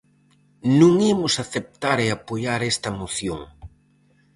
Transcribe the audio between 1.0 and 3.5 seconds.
imos aceptar e apoiar esta moción.